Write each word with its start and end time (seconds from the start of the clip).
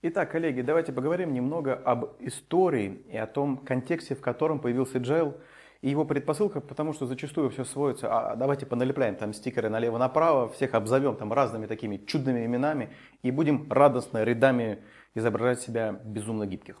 Итак, 0.00 0.30
коллеги, 0.30 0.60
давайте 0.60 0.92
поговорим 0.92 1.34
немного 1.34 1.74
об 1.74 2.12
истории 2.20 3.02
и 3.10 3.16
о 3.16 3.26
том 3.26 3.56
контексте, 3.56 4.14
в 4.14 4.20
котором 4.20 4.60
появился 4.60 4.98
Agile 4.98 5.40
и 5.80 5.90
его 5.90 6.04
предпосылках, 6.04 6.62
потому 6.68 6.92
что 6.92 7.06
зачастую 7.06 7.50
все 7.50 7.64
сводится, 7.64 8.06
а 8.08 8.36
давайте 8.36 8.64
поналепляем 8.64 9.16
там 9.16 9.32
стикеры 9.32 9.68
налево-направо, 9.68 10.50
всех 10.50 10.74
обзовем 10.74 11.16
там 11.16 11.32
разными 11.32 11.66
такими 11.66 11.96
чудными 11.96 12.46
именами 12.46 12.90
и 13.24 13.32
будем 13.32 13.66
радостно 13.72 14.22
рядами 14.22 14.84
изображать 15.16 15.62
себя 15.62 16.00
безумно 16.04 16.46
гибких. 16.46 16.76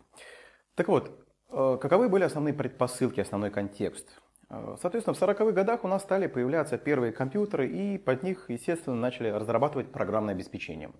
Так 0.76 0.86
вот, 0.86 1.10
э, 1.50 1.78
каковы 1.80 2.08
были 2.08 2.22
основные 2.22 2.54
предпосылки, 2.54 3.18
основной 3.18 3.50
контекст? 3.50 4.06
Э, 4.48 4.76
соответственно, 4.80 5.14
в 5.14 5.20
40-х 5.20 5.50
годах 5.50 5.82
у 5.82 5.88
нас 5.88 6.04
стали 6.04 6.28
появляться 6.28 6.78
первые 6.78 7.12
компьютеры, 7.12 7.66
и 7.66 7.98
под 7.98 8.22
них, 8.22 8.44
естественно, 8.46 8.94
начали 8.94 9.28
разрабатывать 9.28 9.90
программное 9.90 10.34
обеспечение. 10.34 10.92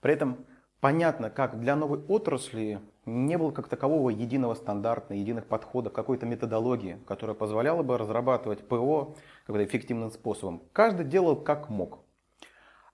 При 0.00 0.14
этом 0.14 0.44
понятно, 0.82 1.30
как 1.30 1.60
для 1.60 1.76
новой 1.76 2.00
отрасли 2.08 2.80
не 3.06 3.38
было 3.38 3.52
как 3.52 3.68
такового 3.68 4.10
единого 4.10 4.54
стандарта, 4.54 5.14
единых 5.14 5.46
подходов, 5.46 5.92
какой-то 5.92 6.26
методологии, 6.26 6.98
которая 7.06 7.36
позволяла 7.36 7.84
бы 7.84 7.96
разрабатывать 7.96 8.66
ПО 8.66 9.14
каким-то 9.46 9.64
эффективным 9.64 10.10
способом. 10.10 10.64
Каждый 10.72 11.06
делал 11.06 11.36
как 11.36 11.70
мог. 11.70 12.00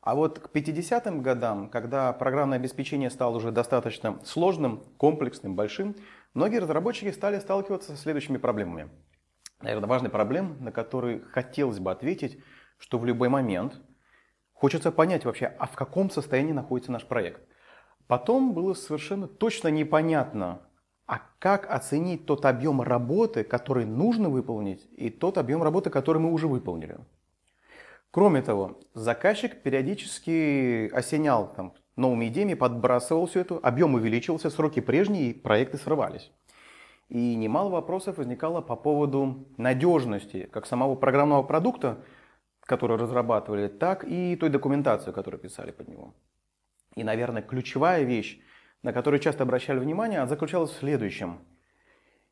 А 0.03 0.15
вот 0.15 0.39
к 0.39 0.55
50-м 0.55 1.23
годам, 1.23 1.71
когда 1.71 2.13
программное 2.13 2.59
обеспечение 2.59 3.09
стало 3.09 3.37
уже 3.37 3.53
достаточно 3.53 4.21
сложным, 4.23 4.85
комплексным, 4.99 5.57
большим, 5.57 5.97
многие 6.35 6.59
разработчики 6.59 7.11
стали 7.11 7.39
сталкиваться 7.39 7.93
со 7.93 7.97
следующими 7.97 8.37
проблемами. 8.37 8.91
Наверное, 9.63 9.89
важный 9.89 10.11
проблем, 10.11 10.59
на 10.61 10.73
который 10.73 11.21
хотелось 11.21 11.79
бы 11.79 11.91
ответить, 11.91 12.39
что 12.77 12.99
в 12.99 13.07
любой 13.07 13.31
момент 13.31 13.81
хочется 14.53 14.93
понять 14.93 15.25
вообще, 15.25 15.47
а 15.59 15.67
в 15.67 15.75
каком 15.75 16.11
состоянии 16.11 16.53
находится 16.53 16.93
наш 16.93 17.07
проект– 17.07 17.41
Потом 18.09 18.55
было 18.55 18.73
совершенно 18.73 19.29
точно 19.29 19.69
непонятно, 19.69 20.63
а 21.07 21.21
как 21.39 21.71
оценить 21.71 22.25
тот 22.25 22.47
объем 22.47 22.81
работы, 22.81 23.45
который 23.45 23.85
нужно 23.85 24.31
выполнить, 24.31 24.89
и 24.97 25.11
тот 25.11 25.37
объем 25.37 25.63
работы, 25.63 25.91
который 25.91 26.19
мы 26.19 26.33
уже 26.33 26.49
выполнили. 26.49 26.97
Кроме 28.11 28.41
того, 28.41 28.81
заказчик 28.95 29.63
периодически 29.63 30.89
осенял 30.89 31.53
там, 31.55 31.75
новыми 31.97 32.29
идеями, 32.29 32.55
подбрасывал 32.55 33.27
все 33.27 33.41
это, 33.41 33.59
объем 33.59 33.95
увеличивался, 33.95 34.49
сроки 34.49 34.81
прежние, 34.81 35.31
и 35.31 35.35
проекты 35.35 35.77
срывались. 35.77 36.33
И 37.11 37.35
немало 37.37 37.69
вопросов 37.69 38.17
возникало 38.17 38.63
по 38.63 38.75
поводу 38.75 39.47
надежности 39.59 40.49
как 40.51 40.65
самого 40.67 40.95
программного 40.95 41.43
продукта, 41.43 42.03
который 42.61 42.97
разрабатывали, 42.97 43.69
так 43.69 44.05
и 44.05 44.35
той 44.37 44.49
документации, 44.49 45.13
которую 45.13 45.41
писали 45.41 45.73
под 45.73 45.89
него. 45.89 46.15
И, 46.99 47.05
наверное, 47.05 47.43
ключевая 47.43 48.03
вещь, 48.03 48.41
на 48.83 48.93
которую 48.93 49.21
часто 49.21 49.45
обращали 49.45 49.79
внимание, 49.79 50.27
заключалась 50.27 50.73
в 50.73 50.79
следующем. 50.81 51.39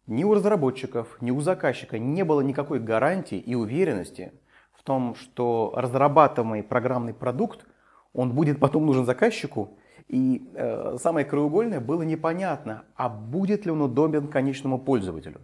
Ни 0.08 0.25
у 0.25 0.34
разработчиков, 0.34 1.17
ни 1.20 1.31
у 1.31 1.41
заказчика 1.41 2.00
не 2.00 2.25
было 2.25 2.41
никакой 2.41 2.81
гарантии 2.81 3.39
и 3.39 3.55
уверенности 3.55 4.33
в 4.73 4.83
том, 4.83 5.14
что 5.14 5.73
разрабатываемый 5.77 6.64
программный 6.64 7.14
продукт, 7.14 7.64
он 8.12 8.33
будет 8.33 8.58
потом 8.58 8.86
нужен 8.86 9.05
заказчику, 9.06 9.78
и 10.08 10.50
э, 10.55 10.97
самое 10.98 11.25
краеугольное 11.25 11.80
было 11.80 12.03
непонятно, 12.03 12.86
а 12.97 13.08
будет 13.08 13.67
ли 13.67 13.70
он 13.70 13.83
удобен 13.83 14.27
конечному 14.27 14.80
пользователю. 14.80 15.42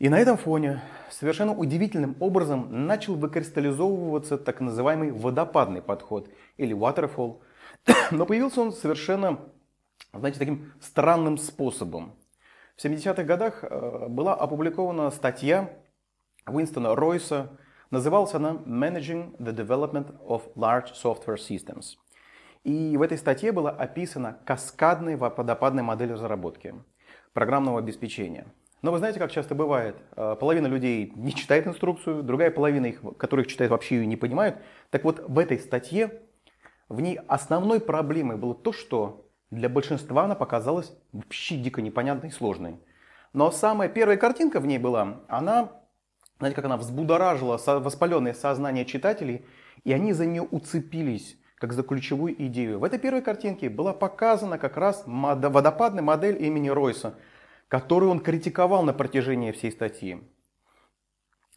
И 0.00 0.08
на 0.08 0.18
этом 0.18 0.36
фоне 0.36 0.82
совершенно 1.10 1.54
удивительным 1.54 2.16
образом 2.18 2.86
начал 2.86 3.14
выкристаллизовываться 3.14 4.38
так 4.38 4.60
называемый 4.60 5.12
водопадный 5.12 5.82
подход 5.82 6.28
или 6.56 6.74
waterfall. 6.76 7.40
Но 8.10 8.26
появился 8.26 8.60
он 8.60 8.72
совершенно, 8.72 9.38
знаете, 10.12 10.40
таким 10.40 10.72
странным 10.80 11.38
способом. 11.38 12.16
В 12.76 12.84
70-х 12.84 13.22
годах 13.22 13.62
э, 13.62 14.08
была 14.08 14.34
опубликована 14.34 15.12
статья 15.12 15.70
Уинстона 16.44 16.96
Ройса, 16.96 17.56
называлась 17.92 18.34
она 18.34 18.50
«Managing 18.66 19.36
the 19.38 19.54
Development 19.54 20.18
of 20.26 20.42
Large 20.56 20.94
Software 21.00 21.36
Systems». 21.36 21.94
И 22.64 22.96
в 22.96 23.02
этой 23.02 23.16
статье 23.16 23.52
была 23.52 23.70
описана 23.70 24.40
каскадная 24.44 25.16
водопадная 25.16 25.84
модель 25.84 26.12
разработки 26.12 26.74
программного 27.32 27.78
обеспечения– 27.78 28.46
но 28.84 28.92
вы 28.92 28.98
знаете, 28.98 29.18
как 29.18 29.32
часто 29.32 29.54
бывает, 29.54 29.96
э, 30.14 30.36
половина 30.38 30.66
людей 30.66 31.10
не 31.16 31.34
читает 31.34 31.66
инструкцию, 31.66 32.22
другая 32.22 32.50
половина, 32.50 32.84
их, 32.84 33.00
которых 33.16 33.46
читает, 33.46 33.70
вообще 33.70 33.96
ее 33.96 34.04
не 34.04 34.16
понимают. 34.16 34.58
Так 34.90 35.04
вот, 35.04 35.24
в 35.26 35.38
этой 35.38 35.58
статье, 35.58 36.20
в 36.90 37.00
ней 37.00 37.18
основной 37.26 37.80
проблемой 37.80 38.36
было 38.36 38.54
то, 38.54 38.74
что 38.74 39.26
для 39.50 39.70
большинства 39.70 40.24
она 40.24 40.34
показалась 40.34 40.92
вообще 41.12 41.56
дико 41.56 41.80
непонятной 41.80 42.28
и 42.28 42.32
сложной. 42.32 42.78
Но 43.32 43.50
самая 43.50 43.88
первая 43.88 44.18
картинка 44.18 44.60
в 44.60 44.66
ней 44.66 44.76
была, 44.76 45.22
она, 45.28 45.72
знаете, 46.38 46.54
как 46.54 46.66
она 46.66 46.76
взбудоражила 46.76 47.56
воспаленное 47.56 48.34
сознание 48.34 48.84
читателей, 48.84 49.46
и 49.84 49.94
они 49.94 50.12
за 50.12 50.26
нее 50.26 50.42
уцепились 50.42 51.38
как 51.56 51.72
за 51.72 51.84
ключевую 51.84 52.34
идею. 52.48 52.80
В 52.80 52.84
этой 52.84 52.98
первой 52.98 53.22
картинке 53.22 53.70
была 53.70 53.94
показана 53.94 54.58
как 54.58 54.76
раз 54.76 55.04
водопадная 55.06 56.02
модель 56.02 56.44
имени 56.44 56.68
Ройса– 56.68 57.14
которую 57.74 58.12
он 58.12 58.20
критиковал 58.20 58.84
на 58.84 58.92
протяжении 58.92 59.50
всей 59.50 59.72
статьи. 59.72 60.22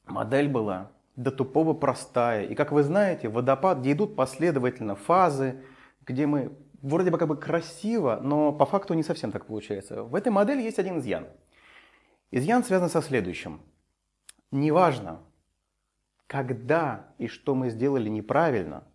Модель 0.08 0.50
была 0.50 0.92
до 1.16 1.30
тупого 1.30 1.76
простая. 1.76 2.46
И 2.46 2.56
как 2.56 2.72
вы 2.72 2.82
знаете, 2.82 3.30
водопад, 3.30 3.82
где 3.82 3.92
идут 3.92 4.16
последовательно 4.16 4.96
фазы, 4.96 5.62
где 6.02 6.26
мы 6.26 6.58
вроде 6.82 7.12
бы 7.12 7.20
как 7.20 7.28
бы 7.28 7.38
красиво, 7.38 8.20
но 8.20 8.52
по 8.52 8.66
факту 8.66 8.96
не 8.96 9.04
совсем 9.04 9.32
так 9.32 9.46
получается. 9.46 10.02
В 10.02 10.16
этой 10.16 10.30
модели 10.30 10.64
есть 10.64 10.80
один 10.80 10.98
изъян. 10.98 11.28
Изъян 12.32 12.64
связан 12.64 12.90
со 12.90 13.04
следующим. 13.04 13.62
Неважно, 14.50 15.20
когда 16.26 17.14
и 17.20 17.28
что 17.28 17.54
мы 17.54 17.70
сделали 17.70 18.10
неправильно, 18.10 18.86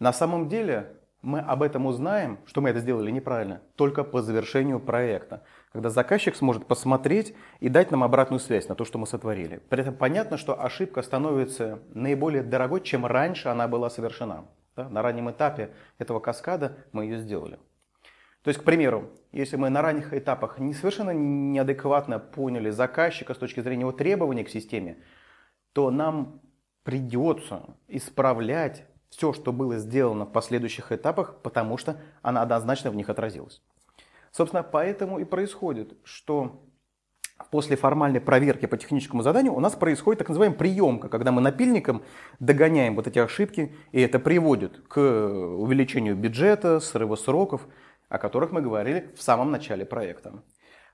на 0.00 0.12
самом 0.12 0.48
деле 0.48 0.96
мы 1.22 1.38
об 1.38 1.62
этом 1.62 1.86
узнаем, 1.86 2.40
что 2.46 2.60
мы 2.60 2.70
это 2.70 2.80
сделали 2.80 3.12
неправильно, 3.12 3.62
только 3.76 4.02
по 4.02 4.20
завершению 4.20 4.80
проекта 4.80 5.44
когда 5.72 5.90
заказчик 5.90 6.34
сможет 6.34 6.66
посмотреть 6.66 7.34
и 7.60 7.68
дать 7.68 7.90
нам 7.90 8.02
обратную 8.02 8.40
связь 8.40 8.68
на 8.68 8.74
то, 8.74 8.84
что 8.84 8.98
мы 8.98 9.06
сотворили. 9.06 9.60
При 9.68 9.82
этом 9.82 9.94
понятно, 9.94 10.36
что 10.36 10.60
ошибка 10.60 11.02
становится 11.02 11.80
наиболее 11.94 12.42
дорогой, 12.42 12.80
чем 12.80 13.06
раньше 13.06 13.48
она 13.48 13.68
была 13.68 13.88
совершена. 13.88 14.46
Да? 14.76 14.88
На 14.88 15.02
раннем 15.02 15.30
этапе 15.30 15.70
этого 15.98 16.18
каскада 16.18 16.76
мы 16.92 17.04
ее 17.04 17.18
сделали. 17.18 17.58
То 18.42 18.48
есть, 18.48 18.60
к 18.60 18.64
примеру, 18.64 19.10
если 19.32 19.56
мы 19.56 19.68
на 19.68 19.82
ранних 19.82 20.14
этапах 20.14 20.58
не 20.58 20.72
совершенно 20.72 21.10
неадекватно 21.10 22.18
поняли 22.18 22.70
заказчика 22.70 23.34
с 23.34 23.38
точки 23.38 23.60
зрения 23.60 23.82
его 23.82 23.92
требований 23.92 24.44
к 24.44 24.48
системе, 24.48 24.96
то 25.72 25.90
нам 25.90 26.40
придется 26.82 27.62
исправлять 27.86 28.86
все, 29.10 29.32
что 29.32 29.52
было 29.52 29.76
сделано 29.78 30.24
в 30.24 30.32
последующих 30.32 30.90
этапах, 30.90 31.42
потому 31.42 31.76
что 31.76 31.98
она 32.22 32.42
однозначно 32.42 32.90
в 32.90 32.94
них 32.96 33.10
отразилась. 33.10 33.62
Собственно, 34.30 34.62
поэтому 34.62 35.18
и 35.18 35.24
происходит, 35.24 35.98
что 36.04 36.64
после 37.50 37.76
формальной 37.76 38.20
проверки 38.20 38.66
по 38.66 38.76
техническому 38.76 39.22
заданию 39.22 39.54
у 39.54 39.60
нас 39.60 39.74
происходит 39.74 40.18
так 40.18 40.28
называемая 40.28 40.58
приемка, 40.58 41.08
когда 41.08 41.32
мы 41.32 41.40
напильником 41.40 42.02
догоняем 42.38 42.94
вот 42.94 43.06
эти 43.06 43.18
ошибки, 43.18 43.74
и 43.92 44.00
это 44.00 44.18
приводит 44.18 44.80
к 44.88 44.98
увеличению 44.98 46.16
бюджета, 46.16 46.80
срыву 46.80 47.16
сроков, 47.16 47.66
о 48.08 48.18
которых 48.18 48.52
мы 48.52 48.60
говорили 48.60 49.10
в 49.16 49.22
самом 49.22 49.50
начале 49.50 49.84
проекта. 49.84 50.42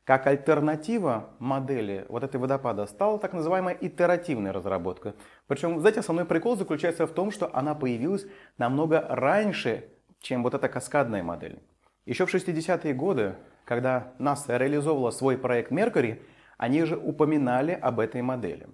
Как 0.05 0.29
альтернатива 0.29 1.31
модели 1.41 2.07
вот 2.09 2.23
этой 2.23 2.37
водопада 2.37 2.87
стала 2.87 3.19
так 3.19 3.33
называемая 3.33 3.77
итеративная 3.81 4.53
разработка. 4.53 5.17
Причем, 5.49 5.81
знаете, 5.81 5.99
основной 5.99 6.25
прикол 6.25 6.57
заключается 6.57 7.09
в 7.09 7.11
том, 7.11 7.33
что 7.33 7.51
она 7.53 7.75
появилась 7.75 8.25
намного 8.57 9.05
раньше, 9.09 9.89
чем 10.21 10.45
вот 10.45 10.55
эта 10.55 10.69
каскадная 10.69 11.25
модель. 11.25 11.61
Еще 12.07 12.25
в 12.25 12.33
60-е 12.33 12.95
годы, 12.95 13.35
когда 13.65 14.15
НАСА 14.19 14.57
реализовывала 14.57 15.11
свой 15.11 15.37
проект 15.37 15.73
Mercury, 15.73 16.23
они 16.57 16.85
же 16.85 16.97
упоминали 16.97 17.73
об 17.73 17.99
этой 17.99 18.23
модели. 18.23 18.69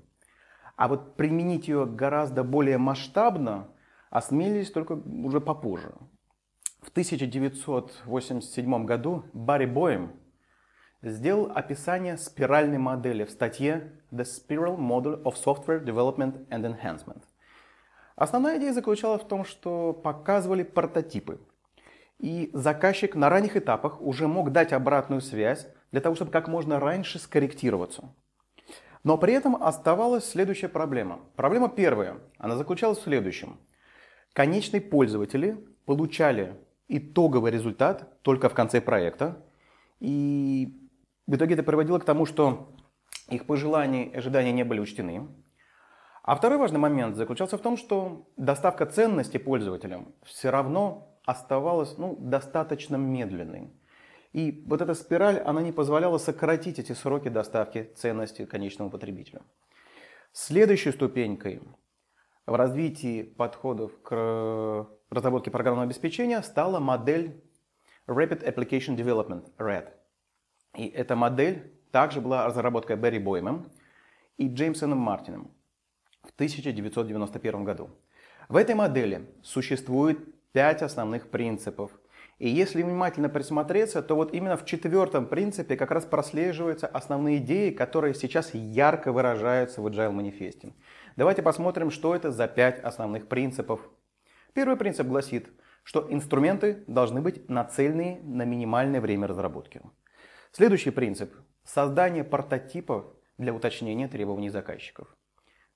А 0.77 0.87
вот 0.87 1.17
применить 1.17 1.67
ее 1.67 1.87
гораздо 1.87 2.45
более 2.45 2.77
масштабно 2.77 3.69
осмелились 4.11 4.71
только 4.71 4.93
уже 4.93 5.41
попозже. 5.41 5.95
В 6.83 6.91
1987 6.91 8.85
году 8.85 9.25
Барри 9.33 9.65
Боем 9.67 10.13
сделал 11.01 11.51
описание 11.55 12.19
спиральной 12.19 12.79
модели 12.79 13.25
в 13.25 13.31
статье 13.31 13.93
The 14.11 14.25
Spiral 14.25 14.77
Model 14.77 15.23
of 15.23 15.37
Software 15.43 15.83
Development 15.83 16.47
and 16.49 16.65
Enhancement. 16.67 17.23
Основная 18.15 18.59
идея 18.59 18.75
заключалась 18.75 19.23
в 19.23 19.29
том, 19.29 19.47
что 19.47 19.95
показывали 19.95 20.65
прототипы– 20.65 21.41
и 22.23 22.51
заказчик 22.55 23.17
на 23.17 23.29
ранних 23.29 23.57
этапах 23.57 24.01
уже 24.01 24.29
мог 24.29 24.53
дать 24.53 24.73
обратную 24.73 25.21
связь 25.21 25.67
для 25.91 26.01
того, 26.01 26.15
чтобы 26.15 26.31
как 26.31 26.47
можно 26.47 26.79
раньше 26.79 27.19
скорректироваться. 27.19 28.15
Но 29.03 29.19
при 29.19 29.35
этом 29.35 29.57
оставалась 29.57 30.25
следующая 30.25 30.69
проблема. 30.69 31.21
Проблема 31.35 31.69
первая, 31.69 32.21
она 32.39 32.57
заключалась 32.57 32.99
в 32.99 33.03
следующем. 33.03 33.59
Конечные 34.33 34.81
пользователи 34.81 35.67
получали 35.85 36.55
итоговый 36.87 37.51
результат 37.51 38.23
только 38.23 38.49
в 38.49 38.55
конце 38.55 38.81
проекта. 38.81 39.45
И 39.99 40.89
в 41.27 41.35
итоге 41.35 41.55
это 41.55 41.65
приводило 41.65 41.99
к 41.99 42.05
тому, 42.05 42.25
что 42.25 42.73
их 43.31 43.47
пожелания 43.47 44.07
и 44.07 44.17
ожидания 44.17 44.53
не 44.53 44.65
были 44.65 44.79
учтены. 44.79 45.27
А 46.23 46.37
второй 46.37 46.59
важный 46.59 46.79
момент 46.79 47.17
заключался 47.17 47.59
в 47.59 47.63
том, 47.63 47.77
что 47.77 48.29
доставка 48.37 48.87
ценности 48.87 49.39
пользователям 49.39 50.15
все 50.23 50.51
равно 50.51 51.12
оставалась 51.25 51.97
ну, 51.99 52.17
достаточно 52.19 52.97
медленной. 52.97 53.71
И 54.33 54.65
вот 54.67 54.81
эта 54.81 54.95
спираль, 54.95 55.39
она 55.39 55.63
не 55.63 55.73
позволяла 55.73 56.19
сократить 56.19 56.79
эти 56.79 56.93
сроки 56.93 57.29
доставки 57.29 57.93
ценности 57.97 58.47
конечному 58.47 58.91
потребителю. 58.91 59.43
Следующей 60.33 60.93
ступенькой 60.93 61.61
в 62.47 62.55
развитии 62.55 63.23
подходов 63.23 63.93
к 64.03 64.89
разработке 65.11 65.51
программного 65.51 65.85
обеспечения 65.85 66.41
стала 66.43 66.81
модель 66.81 67.43
Rapid 68.07 68.43
Application 68.43 68.97
Development, 68.97 69.53
RAD. 69.59 69.91
И 70.77 70.87
эта 70.87 71.15
модель 71.15 71.73
также 71.91 72.23
была 72.23 72.47
разработкой 72.47 72.97
Берри 72.97 73.19
Боймом 73.19 73.71
и 74.39 74.49
Джеймсоном 74.49 74.99
Мартином 74.99 75.51
в 76.23 76.31
1991 76.31 77.65
году. 77.65 77.91
В 78.49 78.57
этой 78.57 78.75
модели 78.75 79.31
существует 79.43 80.19
пять 80.53 80.83
основных 80.83 81.31
принципов– 81.31 81.91
и 82.43 82.49
если 82.49 82.83
внимательно 82.83 83.29
присмотреться, 83.29 84.03
то 84.03 84.17
вот 84.17 84.35
именно 84.35 84.57
в 84.57 84.65
четвертом 84.65 85.27
принципе 85.27 85.77
как 85.77 85.93
раз 85.93 86.05
прослеживаются 86.05 86.89
основные 86.89 87.39
идеи, 87.39 87.71
которые 87.71 88.15
сейчас 88.15 88.53
ярко 88.53 89.13
выражаются 89.13 89.81
в 89.81 89.87
Agile 89.87 90.11
манифесте. 90.11 90.75
Давайте 91.15 91.41
посмотрим, 91.41 91.93
что 91.93 92.17
это 92.17 92.33
за 92.33 92.49
пять 92.49 92.81
основных 92.81 93.29
принципов. 93.29 93.89
Первый 94.55 94.77
принцип 94.77 95.07
гласит, 95.07 95.53
что 95.85 96.09
инструменты 96.11 96.83
должны 96.89 97.21
быть 97.21 97.49
нацелены 97.49 98.19
на 98.25 98.45
минимальное 98.45 99.01
время 99.01 99.29
разработки. 99.29 99.81
Следующий 100.51 100.91
принцип– 100.91 101.33
создание 101.63 102.25
прототипов 102.25 103.05
для 103.39 103.55
уточнения 103.55 104.09
требований 104.09 104.51
заказчиков. 104.51 105.07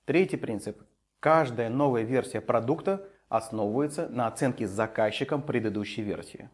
Третий 0.04 0.36
принцип– 0.36 0.82
каждая 1.20 1.70
новая 1.70 2.02
версия 2.02 2.40
продукта 2.40 3.08
основывается 3.28 4.08
на 4.08 4.26
оценке 4.26 4.66
заказчиком 4.66 5.42
предыдущей 5.42 6.02
версии. 6.02 6.48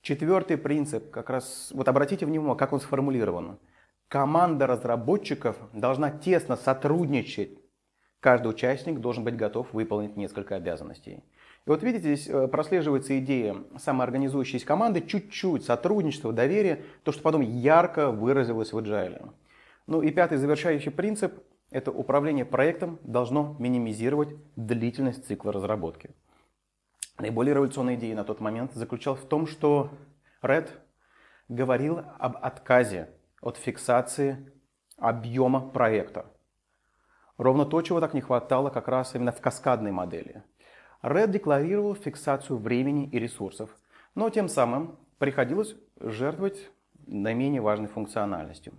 Четвертый 0.00 0.56
принцип, 0.56 1.10
как 1.10 1.28
раз, 1.28 1.70
вот 1.74 1.88
обратите 1.88 2.24
внимание, 2.24 2.56
как 2.56 2.72
он 2.72 2.80
сформулирован. 2.80 3.58
Команда 4.08 4.66
разработчиков 4.66 5.56
должна 5.72 6.10
тесно 6.10 6.56
сотрудничать. 6.56 7.58
Каждый 8.20 8.48
участник 8.48 9.00
должен 9.00 9.24
быть 9.24 9.36
готов 9.36 9.72
выполнить 9.72 10.16
несколько 10.16 10.56
обязанностей. 10.56 11.22
И 11.66 11.70
вот 11.70 11.82
видите, 11.82 12.14
здесь 12.14 12.28
э, 12.28 12.48
прослеживается 12.48 13.18
идея 13.18 13.56
самоорганизующейся 13.78 14.64
команды, 14.64 15.02
чуть-чуть 15.02 15.64
сотрудничество, 15.64 16.32
доверие, 16.32 16.84
то, 17.02 17.12
что 17.12 17.22
потом 17.22 17.42
ярко 17.42 18.10
выразилось 18.10 18.72
в 18.72 18.78
Agile. 18.78 19.30
Ну 19.86 20.00
и 20.00 20.10
пятый 20.10 20.38
завершающий 20.38 20.90
принцип– 20.90 21.34
это 21.70 21.90
управление 21.90 22.44
проектом 22.44 22.98
должно 23.02 23.56
минимизировать 23.58 24.34
длительность 24.56 25.26
цикла 25.26 25.52
разработки. 25.52 26.10
Наиболее 27.18 27.54
революционная 27.54 27.96
идея 27.96 28.14
на 28.14 28.24
тот 28.24 28.40
момент 28.40 28.72
заключалась 28.74 29.20
в 29.20 29.28
том, 29.28 29.46
что 29.46 29.90
Ред 30.40 30.72
говорил 31.48 32.00
об 32.18 32.36
отказе 32.40 33.10
от 33.40 33.56
фиксации 33.56 34.52
объема 34.96 35.68
проекта. 35.68 36.26
Ровно 37.36 37.64
то, 37.64 37.82
чего 37.82 38.00
так 38.00 38.14
не 38.14 38.20
хватало 38.20 38.70
как 38.70 38.88
раз 38.88 39.14
именно 39.14 39.32
в 39.32 39.40
каскадной 39.40 39.92
модели. 39.92 40.42
Ред 41.02 41.30
декларировал 41.30 41.94
фиксацию 41.94 42.58
времени 42.58 43.08
и 43.08 43.18
ресурсов, 43.18 43.70
но 44.14 44.30
тем 44.30 44.48
самым 44.48 44.98
приходилось 45.18 45.76
жертвовать 46.00 46.70
наименее 47.06 47.60
важной 47.60 47.88
функциональностью. 47.88 48.74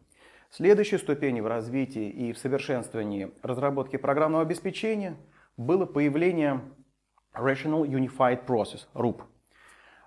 Следующей 0.51 0.97
ступенью 0.97 1.43
в 1.43 1.47
развитии 1.47 2.09
и 2.09 2.33
в 2.33 2.39
совершенствовании 2.39 3.31
разработки 3.43 3.97
программного 3.97 4.41
обеспечения 4.41 5.15
было 5.57 5.85
появление 5.85 6.61
Rational 7.35 7.85
Unified 7.85 8.47
Process, 8.47 8.87
RUP. 8.95 9.21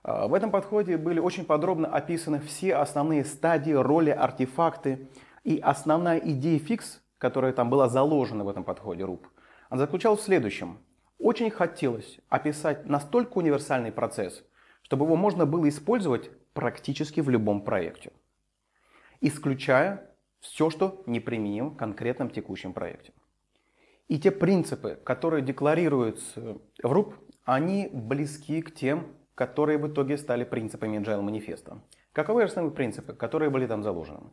А, 0.02 0.26
в 0.26 0.34
этом 0.34 0.50
подходе 0.50 0.96
были 0.96 1.20
очень 1.20 1.44
подробно 1.44 1.86
описаны 1.86 2.40
все 2.40 2.74
основные 2.74 3.24
стадии, 3.24 3.70
роли, 3.70 4.10
артефакты 4.10 5.08
и 5.44 5.58
основная 5.58 6.18
идея 6.18 6.58
фикс, 6.58 7.00
которая 7.18 7.52
там 7.52 7.70
была 7.70 7.88
заложена 7.88 8.42
в 8.42 8.48
этом 8.48 8.64
подходе 8.64 9.04
RUP, 9.04 9.26
она 9.68 9.78
заключалась 9.78 10.20
в 10.20 10.24
следующем. 10.24 10.78
Очень 11.20 11.50
хотелось 11.50 12.18
описать 12.28 12.86
настолько 12.86 13.38
универсальный 13.38 13.92
процесс, 13.92 14.44
чтобы 14.82 15.04
его 15.04 15.14
можно 15.14 15.46
было 15.46 15.68
использовать 15.68 16.32
практически 16.52 17.20
в 17.20 17.30
любом 17.30 17.62
проекте, 17.62 18.10
исключая 19.20 20.11
все, 20.42 20.70
что 20.70 21.02
неприменимо 21.06 21.70
в 21.70 21.76
конкретном 21.76 22.28
текущем 22.28 22.72
проекте. 22.74 23.12
И 24.08 24.18
те 24.18 24.30
принципы, 24.30 24.98
которые 25.04 25.42
декларируются 25.42 26.58
в 26.82 26.92
РУП, 26.92 27.14
они 27.44 27.88
близки 27.92 28.60
к 28.60 28.74
тем, 28.74 29.06
которые 29.34 29.78
в 29.78 29.88
итоге 29.88 30.18
стали 30.18 30.44
принципами 30.44 30.98
Agile 30.98 31.22
манифеста. 31.22 31.80
Каковы 32.12 32.42
основные 32.42 32.74
принципы, 32.74 33.14
которые 33.14 33.50
были 33.50 33.66
там 33.66 33.82
заложены? 33.82 34.30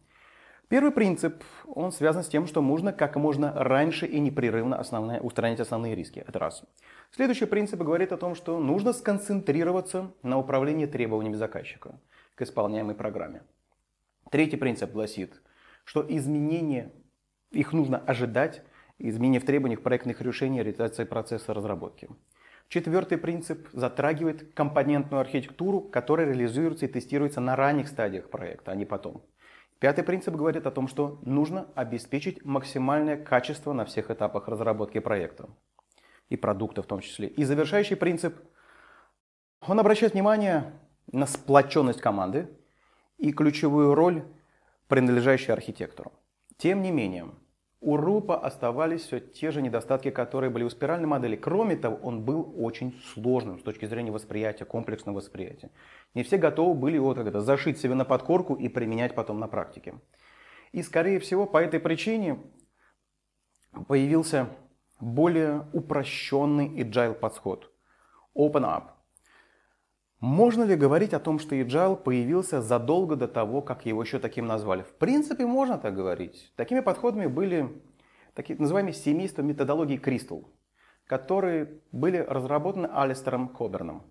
Первый 0.67 0.91
принцип, 0.91 1.43
он 1.65 1.91
связан 1.91 2.23
с 2.23 2.27
тем, 2.27 2.45
что 2.45 2.61
нужно 2.61 2.91
как 2.91 3.15
можно 3.15 3.53
раньше 3.55 4.05
и 4.05 4.19
непрерывно 4.19 4.77
основные, 4.77 5.21
устранить 5.21 5.59
основные 5.59 5.95
риски. 5.95 6.23
Это 6.27 6.37
раз. 6.39 6.63
Следующий 7.11 7.45
принцип 7.45 7.79
говорит 7.79 8.11
о 8.11 8.17
том, 8.17 8.35
что 8.35 8.59
нужно 8.59 8.93
сконцентрироваться 8.93 10.11
на 10.21 10.37
управлении 10.37 10.85
требованиями 10.85 11.37
заказчика 11.37 11.99
к 12.35 12.41
исполняемой 12.41 12.95
программе. 12.95 13.41
Третий 14.29 14.57
принцип 14.57 14.91
гласит, 14.91 15.41
что 15.89 16.05
изменения, 16.07 16.91
их 17.49 17.73
нужно 17.73 17.97
ожидать 17.97 18.61
изменения 18.99 19.39
в 19.39 19.45
требованиях 19.45 19.81
проектных 19.81 20.21
решений 20.21 20.61
реализации 20.61 21.03
процесса 21.03 21.51
разработки. 21.51 22.07
Четвертый 22.67 23.17
принцип 23.17 23.67
затрагивает 23.73 24.53
компонентную 24.53 25.19
архитектуру, 25.19 25.81
которая 25.81 26.27
реализуется 26.27 26.85
и 26.85 26.89
тестируется 26.89 27.41
на 27.41 27.55
ранних 27.55 27.87
стадиях 27.87 28.29
проекта, 28.29 28.71
а 28.71 28.75
не 28.75 28.85
потом. 28.85 29.25
Пятый 29.79 30.03
принцип 30.03 30.35
говорит 30.35 30.67
о 30.67 30.71
том, 30.71 30.87
что 30.87 31.17
нужно 31.23 31.65
обеспечить 31.73 32.45
максимальное 32.45 33.17
качество 33.17 33.73
на 33.73 33.83
всех 33.85 34.11
этапах 34.11 34.47
разработки 34.47 34.99
проекта 34.99 35.49
и 36.29 36.37
продукта 36.37 36.83
в 36.83 36.85
том 36.85 36.99
числе. 36.99 37.29
И 37.29 37.43
завершающий 37.43 37.95
принцип, 37.95 38.37
он 39.67 39.79
обращает 39.79 40.13
внимание 40.13 40.71
на 41.11 41.25
сплоченность 41.25 41.99
команды 41.99 42.47
и 43.17 43.33
ключевую 43.33 43.95
роль, 43.95 44.23
принадлежащую 44.89 45.53
архитектору. 45.53 46.11
Тем 46.57 46.81
не 46.81 46.91
менее, 46.91 47.27
у 47.79 47.95
РУПа 47.95 48.37
оставались 48.37 49.03
все 49.03 49.21
те 49.21 49.51
же 49.51 49.61
недостатки, 49.61 50.09
которые 50.09 50.49
были 50.49 50.65
у 50.65 50.69
спиральной 50.69 51.07
модели. 51.07 51.37
Кроме 51.37 51.77
того, 51.77 51.95
он 52.03 52.25
был 52.25 52.53
очень 52.57 52.99
сложным 53.13 53.59
с 53.59 53.63
точки 53.63 53.85
зрения 53.85 54.11
восприятия, 54.11 54.65
комплексного 54.65 55.17
восприятия. 55.17 55.69
Не 56.13 56.23
все 56.23 56.37
готовы 56.37 56.73
были 56.73 56.95
его 56.95 57.13
так 57.13 57.27
это, 57.27 57.39
зашить 57.39 57.77
себе 57.77 57.93
на 57.93 58.03
подкорку 58.03 58.55
и 58.55 58.67
применять 58.67 59.15
потом 59.15 59.39
на 59.39 59.47
практике. 59.47 59.93
И, 60.73 60.83
скорее 60.83 61.19
всего, 61.19 61.45
по 61.45 61.59
этой 61.59 61.79
причине 61.79 62.39
появился 63.87 64.49
более 64.99 65.67
упрощенный 65.71 66.67
agile 66.81 67.13
подход. 67.13 67.71
Open 68.35 68.63
up. 68.63 68.98
Можно 70.19 70.63
ли 70.63 70.75
говорить 70.75 71.13
о 71.13 71.19
том, 71.19 71.39
что 71.39 71.55
Agile 71.55 71.95
появился 71.95 72.61
задолго 72.61 73.15
до 73.15 73.27
того, 73.27 73.61
как 73.61 73.85
его 73.85 74.03
еще 74.03 74.19
таким 74.19 74.47
назвали? 74.47 74.81
В 74.81 74.93
принципе, 74.95 75.45
можно 75.45 75.77
так 75.77 75.95
говорить. 75.95 76.51
Такими 76.57 76.81
подходами 76.81 77.27
были 77.27 77.81
такие 78.33 78.59
называемые 78.59 78.93
семейства 78.93 79.43
методологии 79.43 79.97
Crystal, 79.97 80.45
которые 81.05 81.79
были 81.93 82.17
разработаны 82.17 82.87
Алистером 82.87 83.47
Коберном. 83.47 84.03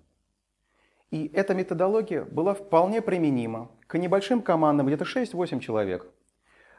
И 1.11 1.29
эта 1.35 1.55
методология 1.55 2.25
была 2.25 2.55
вполне 2.55 3.03
применима 3.03 3.71
к 3.87 3.99
небольшим 3.99 4.41
командам, 4.41 4.87
где-то 4.87 5.05
6-8 5.05 5.61
человек, 5.61 6.07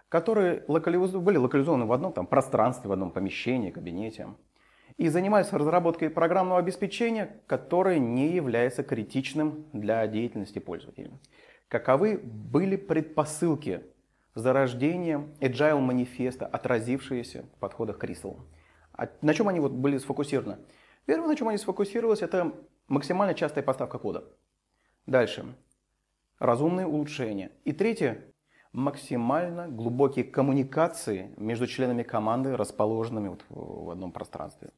которые 0.07 0.63
локализ... 0.67 1.11
были 1.11 1.37
локализованы 1.37 1.85
в 1.85 1.91
одном 1.91 2.13
там, 2.13 2.25
пространстве, 2.25 2.89
в 2.89 2.93
одном 2.93 3.11
помещении, 3.11 3.69
кабинете 3.69 4.29
и 4.99 5.07
занимаются 5.07 5.57
разработкой 5.57 6.09
программного 6.09 6.59
обеспечения, 6.59 7.41
которое 7.47 7.99
не 7.99 8.33
является 8.33 8.83
критичным 8.83 9.65
для 9.71 10.05
деятельности 10.07 10.59
пользователя. 10.59 11.11
Каковы 11.69 12.17
были 12.17 12.75
предпосылки 12.75 13.81
зарождения 14.35 15.25
Agile 15.39 15.79
манифеста, 15.79 16.45
отразившиеся 16.45 17.45
в 17.55 17.59
подходах 17.59 17.97
Crystal? 18.03 18.41
А 18.91 19.07
на 19.21 19.33
чем 19.33 19.47
они 19.47 19.61
вот 19.61 19.71
были 19.71 19.97
сфокусированы? 19.99 20.57
Первое, 21.05 21.29
на 21.29 21.35
чем 21.37 21.47
они 21.47 21.57
сфокусировались, 21.57 22.21
это 22.21 22.53
максимально 22.89 23.33
частая 23.33 23.63
поставка 23.63 23.99
кода. 23.99 24.25
Дальше. 25.05 25.45
Разумные 26.39 26.87
улучшения. 26.87 27.53
И 27.63 27.71
третье, 27.71 28.33
максимально 28.73 29.69
глубокие 29.69 30.25
коммуникации 30.25 31.33
между 31.37 31.67
членами 31.67 32.03
команды, 32.03 32.57
расположенными 32.57 33.29
вот 33.29 33.45
в 33.47 33.91
одном 33.91 34.11
пространстве. 34.11 34.71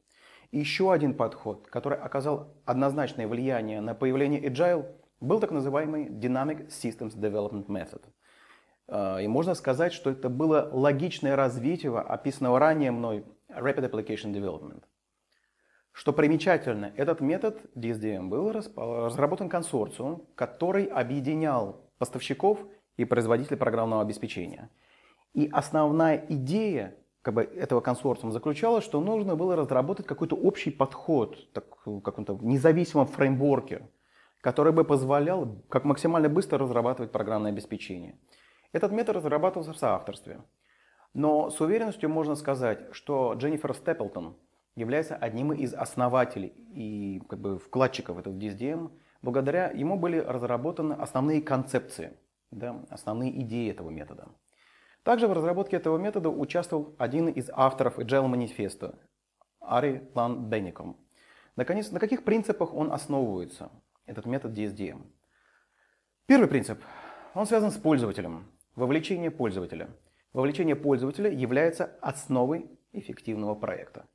И 0.52 0.58
еще 0.58 0.92
один 0.92 1.14
подход, 1.14 1.66
который 1.68 1.98
оказал 1.98 2.54
однозначное 2.66 3.26
влияние 3.26 3.80
на 3.80 3.94
появление 3.94 4.40
Agile, 4.40 4.86
был 5.18 5.40
так 5.40 5.50
называемый 5.50 6.08
Dynamic 6.08 6.68
Systems 6.68 7.16
Development 7.16 7.66
Method. 7.66 8.02
А, 8.86 9.18
и 9.18 9.26
можно 9.28 9.54
сказать, 9.54 9.94
что 9.94 10.10
это 10.10 10.28
было 10.28 10.68
логичное 10.70 11.36
развитие 11.36 11.98
описанного 11.98 12.58
ранее 12.58 12.90
мной 12.90 13.24
Rapid 13.48 13.90
Application 13.90 14.32
Development. 14.34 14.82
Что 15.90 16.12
примечательно, 16.12 16.92
этот 16.96 17.20
метод 17.20 17.58
DSDM 17.74 18.28
был 18.28 18.52
разработан 18.52 19.48
консорциум, 19.48 20.26
который 20.34 20.84
объединял 20.84 21.90
поставщиков 21.96 22.58
и 22.98 23.06
производителей 23.06 23.56
программного 23.56 24.02
обеспечения. 24.02 24.70
И 25.32 25.48
основная 25.50 26.26
идея 26.28 26.94
как 27.22 27.34
бы, 27.34 27.42
этого 27.42 27.80
консорциума 27.80 28.32
заключалась, 28.32 28.84
что 28.84 29.00
нужно 29.00 29.36
было 29.36 29.56
разработать 29.56 30.06
какой-то 30.06 30.36
общий 30.36 30.70
подход, 30.70 31.52
так, 31.52 31.64
каком-то 31.84 32.38
независимом 32.42 33.06
фреймворке, 33.06 33.88
который 34.40 34.72
бы 34.72 34.84
позволял 34.84 35.62
как 35.68 35.84
максимально 35.84 36.28
быстро 36.28 36.58
разрабатывать 36.58 37.12
программное 37.12 37.52
обеспечение. 37.52 38.18
Этот 38.72 38.90
метод 38.90 39.16
разрабатывался 39.16 39.72
в 39.72 39.78
соавторстве. 39.78 40.40
Но 41.14 41.50
с 41.50 41.60
уверенностью 41.60 42.08
можно 42.08 42.34
сказать, 42.34 42.88
что 42.92 43.34
Дженнифер 43.34 43.74
Степлтон 43.74 44.36
является 44.74 45.14
одним 45.14 45.52
из 45.52 45.74
основателей 45.74 46.52
и 46.74 47.22
как 47.28 47.38
бы, 47.38 47.58
вкладчиков 47.58 48.18
этого 48.18 48.34
DSDM. 48.34 48.90
Благодаря 49.20 49.70
ему 49.70 49.96
были 49.96 50.18
разработаны 50.18 50.94
основные 50.94 51.42
концепции, 51.42 52.16
да, 52.50 52.82
основные 52.88 53.42
идеи 53.42 53.70
этого 53.70 53.90
метода. 53.90 54.28
Также 55.02 55.26
в 55.26 55.32
разработке 55.32 55.76
этого 55.76 55.98
метода 55.98 56.30
участвовал 56.30 56.94
один 56.98 57.28
из 57.28 57.50
авторов 57.52 57.98
Agile 57.98 58.28
манифеста 58.28 58.98
Ари 59.60 60.08
Лан 60.14 60.48
Бенником. 60.48 60.96
Наконец, 61.56 61.90
на 61.90 61.98
каких 61.98 62.24
принципах 62.24 62.72
он 62.72 62.92
основывается, 62.92 63.70
этот 64.06 64.26
метод 64.26 64.56
DSDM? 64.56 65.02
Первый 66.26 66.48
принцип. 66.48 66.80
Он 67.34 67.46
связан 67.46 67.72
с 67.72 67.76
пользователем. 67.76 68.46
Вовлечение 68.76 69.30
пользователя. 69.30 69.90
Вовлечение 70.32 70.76
пользователя 70.76 71.30
является 71.30 71.96
основой 72.00 72.70
эффективного 72.92 73.54
проекта. 73.54 74.06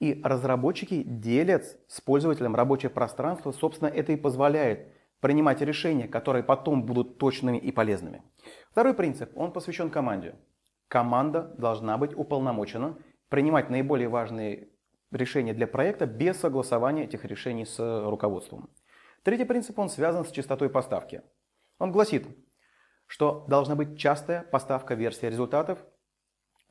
И 0.00 0.20
разработчики 0.24 1.04
делят 1.04 1.78
с 1.86 2.00
пользователем 2.00 2.56
рабочее 2.56 2.90
пространство, 2.90 3.52
собственно, 3.52 3.88
это 3.88 4.12
и 4.12 4.16
позволяет 4.16 4.92
принимать 5.22 5.62
решения, 5.62 6.08
которые 6.08 6.42
потом 6.42 6.84
будут 6.84 7.16
точными 7.16 7.56
и 7.56 7.72
полезными. 7.72 8.22
Второй 8.72 8.92
принцип, 8.92 9.30
он 9.36 9.52
посвящен 9.52 9.88
команде. 9.88 10.34
Команда 10.88 11.54
должна 11.56 11.96
быть 11.96 12.14
уполномочена 12.14 12.98
принимать 13.28 13.70
наиболее 13.70 14.08
важные 14.08 14.68
решения 15.12 15.54
для 15.54 15.66
проекта 15.66 16.06
без 16.06 16.38
согласования 16.38 17.04
этих 17.04 17.24
решений 17.24 17.64
с 17.64 17.78
руководством. 18.04 18.68
Третий 19.22 19.44
принцип, 19.44 19.78
он 19.78 19.88
связан 19.88 20.24
с 20.24 20.32
частотой 20.32 20.68
поставки. 20.68 21.22
Он 21.78 21.92
гласит, 21.92 22.26
что 23.06 23.46
должна 23.48 23.76
быть 23.76 23.96
частая 23.96 24.42
поставка 24.42 24.94
версии 24.94 25.26
результатов 25.26 25.78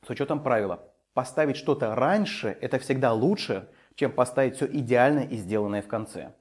с 0.06 0.10
учетом 0.10 0.42
правила 0.42 0.92
поставить 1.14 1.56
что-то 1.56 1.94
раньше– 1.94 2.56
это 2.60 2.78
всегда 2.78 3.12
лучше, 3.12 3.68
чем 3.94 4.12
поставить 4.12 4.56
все 4.56 4.66
идеально 4.66 5.20
и 5.20 5.36
сделанное 5.36 5.82
в 5.82 5.88
конце. 5.88 6.34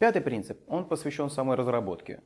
Пятый 0.00 0.22
принцип, 0.22 0.58
он 0.66 0.88
посвящен 0.88 1.28
самой 1.28 1.58
разработке. 1.58 2.22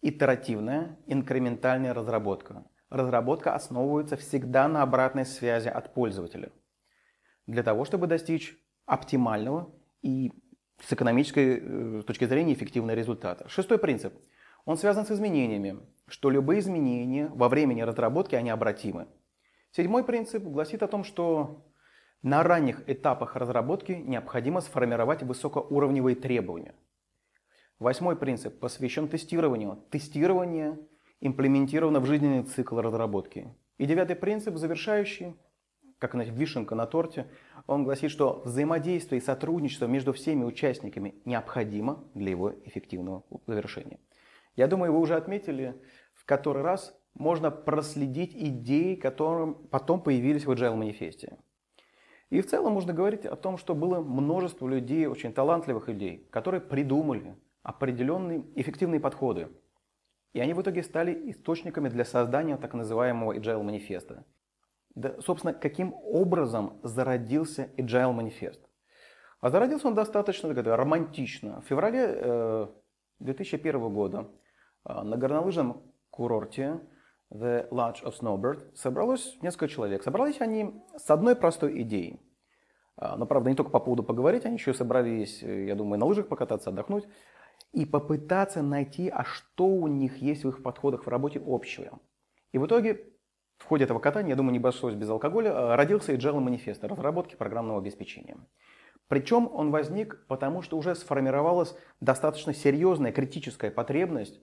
Итеративная, 0.00 0.98
инкрементальная 1.06 1.94
разработка. 1.94 2.64
Разработка 2.90 3.54
основывается 3.54 4.16
всегда 4.16 4.66
на 4.66 4.82
обратной 4.82 5.24
связи 5.24 5.68
от 5.68 5.94
пользователя. 5.94 6.50
Для 7.46 7.62
того, 7.62 7.84
чтобы 7.84 8.08
достичь 8.08 8.58
оптимального 8.86 9.72
и 10.02 10.32
с 10.80 10.92
экономической 10.92 11.60
э, 11.60 12.02
точки 12.02 12.24
зрения 12.24 12.54
эффективного 12.54 12.96
результата. 12.96 13.48
Шестой 13.48 13.78
принцип. 13.78 14.12
Он 14.64 14.76
связан 14.76 15.06
с 15.06 15.12
изменениями, 15.12 15.78
что 16.08 16.28
любые 16.28 16.58
изменения 16.58 17.28
во 17.28 17.48
времени 17.48 17.82
разработки, 17.82 18.34
они 18.34 18.50
обратимы. 18.50 19.06
Седьмой 19.70 20.02
принцип 20.02 20.42
гласит 20.42 20.82
о 20.82 20.88
том, 20.88 21.04
что 21.04 21.64
на 22.22 22.42
ранних 22.42 22.82
этапах 22.88 23.36
разработки 23.36 23.92
необходимо 23.92 24.60
сформировать 24.60 25.22
высокоуровневые 25.22 26.16
требования. 26.16 26.74
Восьмой 27.82 28.14
принцип 28.14 28.60
посвящен 28.60 29.08
тестированию. 29.08 29.84
Тестирование 29.90 30.78
имплементировано 31.20 31.98
в 31.98 32.06
жизненный 32.06 32.44
цикл 32.44 32.78
разработки. 32.78 33.52
И 33.76 33.86
девятый 33.86 34.14
принцип, 34.14 34.56
завершающий, 34.56 35.34
как 35.98 36.14
вишенка 36.14 36.76
на 36.76 36.86
торте, 36.86 37.28
он 37.66 37.82
гласит, 37.82 38.12
что 38.12 38.40
взаимодействие 38.44 39.20
и 39.20 39.24
сотрудничество 39.24 39.86
между 39.86 40.12
всеми 40.12 40.44
участниками 40.44 41.16
необходимо 41.24 42.04
для 42.14 42.30
его 42.30 42.52
эффективного 42.64 43.24
завершения. 43.48 43.98
Я 44.54 44.68
думаю, 44.68 44.92
вы 44.92 45.00
уже 45.00 45.16
отметили 45.16 45.74
в 46.14 46.24
который 46.24 46.62
раз 46.62 46.96
можно 47.14 47.50
проследить 47.50 48.32
идеи, 48.36 48.94
которые 48.94 49.54
потом 49.72 50.00
появились 50.00 50.46
в 50.46 50.52
Agile 50.52 50.76
манифесте. 50.76 51.36
И 52.30 52.40
в 52.42 52.46
целом 52.46 52.74
можно 52.74 52.92
говорить 52.92 53.26
о 53.26 53.34
том, 53.34 53.58
что 53.58 53.74
было 53.74 54.00
множество 54.00 54.68
людей, 54.68 55.06
очень 55.06 55.32
талантливых 55.32 55.88
людей, 55.88 56.28
которые 56.30 56.60
придумали 56.60 57.36
определенные 57.62 58.44
эффективные 58.54 59.00
подходы. 59.00 59.48
И 60.32 60.40
они 60.40 60.54
в 60.54 60.62
итоге 60.62 60.82
стали 60.82 61.30
источниками 61.30 61.88
для 61.88 62.04
создания 62.04 62.56
так 62.56 62.74
называемого 62.74 63.36
Agile 63.36 63.62
манифеста. 63.62 64.24
Да, 64.94 65.20
собственно, 65.20 65.54
каким 65.54 65.94
образом 65.94 66.80
зародился 66.82 67.70
Agile 67.76 68.12
манифест? 68.12 68.60
А 69.40 69.50
зародился 69.50 69.88
он 69.88 69.94
достаточно 69.94 70.54
так, 70.54 70.66
романтично. 70.66 71.60
В 71.62 71.64
феврале 71.64 72.14
э, 72.14 72.66
2001 73.18 73.92
года 73.92 74.30
э, 74.84 75.02
на 75.02 75.16
горнолыжном 75.16 75.82
курорте 76.10 76.80
The 77.32 77.68
Lodge 77.70 78.02
of 78.04 78.14
Snowbird 78.20 78.74
собралось 78.74 79.38
несколько 79.42 79.68
человек. 79.68 80.02
Собрались 80.02 80.40
они 80.40 80.82
с 80.96 81.10
одной 81.10 81.34
простой 81.34 81.82
идеей. 81.82 82.20
А, 82.96 83.16
но, 83.16 83.26
правда, 83.26 83.50
не 83.50 83.56
только 83.56 83.70
по 83.70 83.80
поводу 83.80 84.02
поговорить, 84.02 84.44
они 84.44 84.56
еще 84.56 84.74
собрались, 84.74 85.42
э, 85.42 85.66
я 85.66 85.74
думаю, 85.74 85.98
на 85.98 86.06
лыжах 86.06 86.28
покататься, 86.28 86.70
отдохнуть. 86.70 87.08
И 87.72 87.86
попытаться 87.86 88.62
найти, 88.62 89.08
а 89.08 89.24
что 89.24 89.66
у 89.66 89.86
них 89.86 90.18
есть 90.18 90.44
в 90.44 90.48
их 90.48 90.62
подходах 90.62 91.06
в 91.06 91.08
работе 91.08 91.42
общего. 91.44 92.00
И 92.52 92.58
в 92.58 92.66
итоге, 92.66 93.00
в 93.58 93.64
ходе 93.64 93.84
этого 93.84 93.98
катания, 93.98 94.30
я 94.30 94.36
думаю, 94.36 94.52
не 94.52 94.58
обошлось 94.58 94.94
без 94.94 95.08
алкоголя, 95.08 95.72
а, 95.72 95.76
родился 95.76 96.12
Agile 96.12 96.40
манифест 96.40 96.84
разработки 96.84 97.34
программного 97.34 97.80
обеспечения. 97.80 98.36
Причем 99.08 99.48
он 99.52 99.70
возник 99.70 100.26
потому, 100.26 100.62
что 100.62 100.78
уже 100.78 100.94
сформировалась 100.94 101.74
достаточно 102.00 102.54
серьезная 102.54 103.12
критическая 103.12 103.70
потребность 103.70 104.40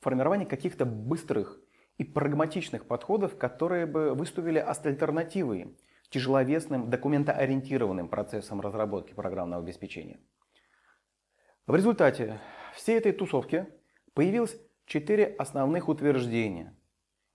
в 0.00 0.04
формировании 0.04 0.44
каких-то 0.44 0.84
быстрых 0.84 1.60
и 1.98 2.04
прагматичных 2.04 2.86
подходов, 2.86 3.36
которые 3.36 3.86
бы 3.86 4.14
выступили 4.14 4.58
альтернативой 4.58 5.76
тяжеловесным 6.10 6.88
документоориентированным 6.90 8.08
процессам 8.08 8.60
разработки 8.60 9.12
программного 9.12 9.62
обеспечения. 9.62 10.20
В 11.66 11.74
результате 11.74 12.38
всей 12.76 12.96
этой 12.96 13.10
тусовки 13.10 13.66
появилось 14.14 14.56
4 14.84 15.34
основных 15.36 15.88
утверждения 15.88 16.76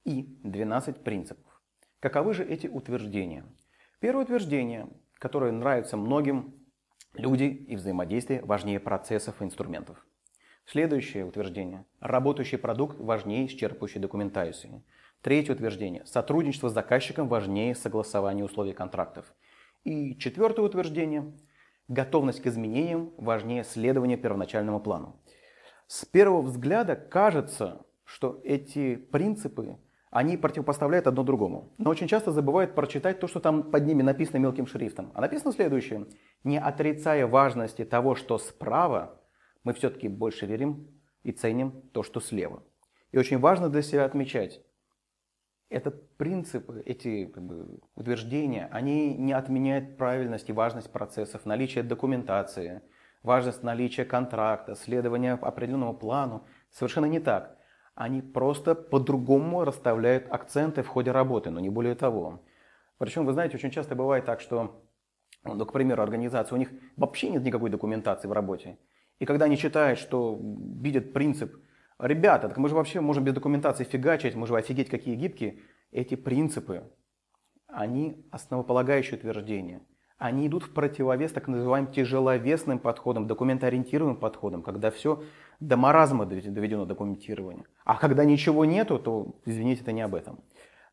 и 0.06 0.40
12 0.44 1.04
принципов. 1.04 1.62
Каковы 2.00 2.34
же 2.34 2.46
эти 2.46 2.68
утверждения? 2.68 3.44
Первое 4.00 4.24
утверждение, 4.24 4.88
которое 5.16 5.52
нравится 5.52 5.98
многим, 5.98 6.56
люди 7.14 7.44
и 7.44 7.76
взаимодействие 7.76 8.42
важнее 8.42 8.80
процессов 8.80 9.42
и 9.42 9.44
инструментов. 9.44 9.98
Следующее 10.66 11.26
утверждение. 11.26 11.86
Работающий 12.00 12.58
продукт 12.58 12.98
важнее 13.02 13.48
исчерпывающей 13.48 14.00
документации. 14.00 14.82
Третье 15.22 15.52
утверждение. 15.52 16.06
Сотрудничество 16.06 16.70
с 16.70 16.74
заказчиком 16.74 17.28
важнее 17.28 17.76
согласования 17.76 18.46
условий 18.46 18.72
контрактов. 18.72 19.36
И 19.84 20.18
четвертое 20.18 20.62
утверждение. 20.62 21.34
Готовность 21.88 22.42
к 22.42 22.48
изменениям 22.48 23.14
важнее 23.18 23.64
следования 23.64 24.18
первоначальному 24.18 24.80
плану. 24.80 25.22
С 25.88 26.06
первого 26.06 26.42
взгляда 26.42 26.96
кажется, 26.96 27.86
что 28.06 28.40
эти 28.44 28.96
принципы, 28.96 29.78
они 30.10 30.38
противопоставляют 30.38 31.08
одно 31.08 31.24
другому. 31.24 31.74
Но 31.78 31.90
очень 31.90 32.08
часто 32.08 32.32
забывают 32.32 32.76
прочитать 32.76 33.20
то, 33.20 33.28
что 33.28 33.40
там 33.40 33.72
под 33.72 33.86
ними 33.86 34.02
написано 34.02 34.38
мелким 34.38 34.68
шрифтом. 34.68 35.12
А 35.14 35.22
написано 35.22 35.52
следующее. 35.54 36.08
Не 36.44 36.60
отрицая 36.60 37.28
важности 37.28 37.86
того, 37.86 38.16
что 38.16 38.38
справа, 38.38 39.22
мы 39.64 39.74
все-таки 39.74 40.08
больше 40.08 40.46
верим 40.46 40.88
и 41.24 41.32
ценим 41.32 41.72
то, 41.94 42.04
что 42.04 42.20
слева. 42.20 42.64
И 43.12 43.18
очень 43.18 43.40
важно 43.40 43.70
для 43.70 43.82
себя 43.82 44.06
отмечать, 44.06 44.62
этот 45.72 46.18
принцип, 46.18 46.70
эти 46.86 47.26
как 47.26 47.44
бы, 47.44 47.80
утверждения, 47.96 48.68
они 48.72 49.16
не 49.16 49.32
отменяют 49.32 49.98
правильность 49.98 50.50
и 50.50 50.54
важность 50.54 50.92
процессов, 50.92 51.46
наличие 51.46 51.84
документации, 51.84 52.82
важность 53.24 53.64
наличия 53.64 54.04
контракта, 54.04 54.76
следования 54.76 55.34
определенному 55.34 55.94
плану. 55.94 56.46
Совершенно 56.72 57.06
не 57.06 57.22
так. 57.22 57.58
Они 57.96 58.22
просто 58.22 58.76
по-другому 58.76 59.64
расставляют 59.64 60.28
акценты 60.30 60.84
в 60.84 60.88
ходе 60.88 61.12
работы, 61.12 61.50
но 61.52 61.62
не 61.62 61.70
более 61.70 61.96
того. 61.96 62.44
Причем, 62.98 63.26
вы 63.26 63.32
знаете, 63.32 63.56
очень 63.56 63.72
часто 63.72 63.96
бывает 63.96 64.26
так, 64.26 64.42
что 64.42 64.84
ну, 65.46 65.66
к 65.66 65.72
примеру, 65.72 66.04
организация, 66.04 66.56
у 66.56 66.60
них 66.60 66.70
вообще 66.98 67.30
нет 67.30 67.44
никакой 67.44 67.70
документации 67.70 68.28
в 68.28 68.34
работе. 68.34 68.78
И 69.20 69.26
когда 69.26 69.46
они 69.46 69.58
читают, 69.58 70.00
что 70.00 70.38
видят 70.82 71.14
принцип, 71.14 71.56
ребята, 72.02 72.50
так 72.50 72.58
мы 72.58 72.70
же 72.70 72.76
вообще 72.76 73.02
можем 73.02 73.24
без 73.24 73.34
документации 73.34 73.84
фигачить, 73.84 74.36
мы 74.36 74.48
же 74.48 74.56
офигеть 74.56 74.90
какие 74.90 75.16
гибкие. 75.16 75.60
Эти 75.92 76.16
принципы, 76.16 76.90
они 77.68 78.26
основополагающие 78.32 79.18
утверждения. 79.18 79.82
Они 80.18 80.46
идут 80.46 80.64
в 80.64 80.74
противовес 80.74 81.32
так 81.32 81.48
называемым 81.48 81.92
тяжеловесным 81.92 82.78
подходам, 82.78 83.26
документоориентированным 83.26 84.18
подходам, 84.18 84.62
когда 84.62 84.92
все 84.92 85.24
до 85.60 85.78
маразма 85.78 86.26
доведено 86.28 86.86
документирование. 86.86 87.66
А 87.86 87.96
когда 87.96 88.24
ничего 88.24 88.66
нету, 88.66 89.00
то, 89.00 89.36
извините, 89.46 89.82
это 89.82 89.92
не 89.92 90.02
об 90.02 90.14
этом. 90.14 90.44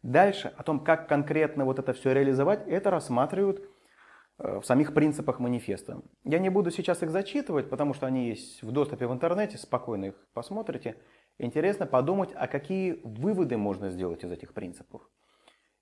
Дальше, 0.02 0.52
о 0.56 0.62
том, 0.62 0.80
как 0.80 1.08
конкретно 1.08 1.64
вот 1.64 1.78
это 1.78 1.92
все 1.92 2.12
реализовать, 2.12 2.66
это 2.66 2.90
рассматривают 2.90 3.60
в 4.38 4.62
самих 4.62 4.94
принципах 4.94 5.40
манифеста. 5.40 6.00
Я 6.24 6.38
не 6.38 6.48
буду 6.48 6.70
сейчас 6.70 7.02
их 7.02 7.10
зачитывать, 7.10 7.68
потому 7.68 7.92
что 7.92 8.06
они 8.06 8.28
есть 8.28 8.62
в 8.62 8.70
доступе 8.70 9.06
в 9.06 9.12
интернете, 9.12 9.58
спокойно 9.58 10.06
их 10.06 10.14
посмотрите. 10.32 10.96
Интересно 11.38 11.86
подумать, 11.86 12.30
а 12.34 12.46
какие 12.46 13.00
выводы 13.02 13.56
можно 13.56 13.90
сделать 13.90 14.24
из 14.24 14.30
этих 14.30 14.54
принципов. 14.54 15.02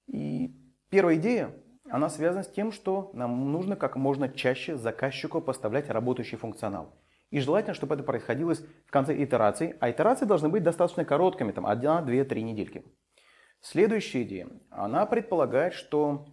И 0.06 0.54
первая 0.88 1.16
идея 1.16 1.54
она 1.88 2.08
связана 2.08 2.42
с 2.42 2.50
тем, 2.50 2.72
что 2.72 3.10
нам 3.12 3.52
нужно 3.52 3.76
как 3.76 3.96
можно 3.96 4.28
чаще 4.28 4.76
заказчику 4.76 5.40
поставлять 5.40 5.90
работающий 5.90 6.38
функционал. 6.38 6.94
И 7.30 7.40
желательно, 7.40 7.75
чтобы 7.75 7.94
это 7.94 8.04
происходило 8.04 8.54
в 8.54 8.90
конце 8.90 9.22
итерации, 9.22 9.76
а 9.80 9.90
итерации 9.90 10.25
должны 10.25 10.48
быть 10.48 10.62
достаточно 10.62 11.04
короткими, 11.04 11.52
там 11.52 11.66
1, 11.66 12.06
2, 12.06 12.25
3 12.25 12.42
недельки. 12.42 12.84
Следующая 13.60 14.22
идея, 14.22 14.48
она 14.70 15.06
предполагает, 15.06 15.75
что 15.75 16.26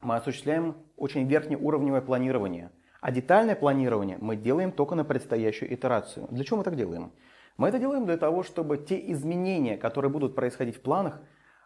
мы 0.00 0.16
осуществляем 0.16 0.76
очень 0.96 1.26
верхнеуровневое 1.26 2.00
планирование, 2.00 2.70
а 3.00 3.10
детальное 3.10 3.56
планирование 3.56 4.18
мы 4.20 4.36
делаем 4.36 4.72
только 4.72 4.94
на 4.94 5.04
предстоящую 5.04 5.72
итерацию. 5.74 6.26
Для 6.30 6.44
чего 6.44 6.58
мы 6.58 6.64
так 6.64 6.76
делаем? 6.76 7.12
Мы 7.56 7.68
это 7.68 7.78
делаем 7.78 8.06
для 8.06 8.16
того, 8.16 8.42
чтобы 8.42 8.78
те 8.78 9.10
изменения, 9.12 9.76
которые 9.76 10.10
будут 10.10 10.34
происходить 10.34 10.76
в 10.76 10.80
планах, 10.80 11.20